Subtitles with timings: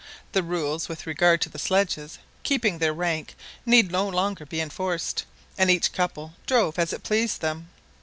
[0.31, 3.35] The rules with regard to the sledges keeping their rank
[3.67, 5.25] need no longer be enforced,
[5.59, 7.69] and each couple drove as it pleased them.